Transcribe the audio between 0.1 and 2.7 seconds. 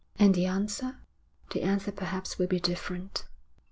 'And the answer?' 'The answer perhaps will be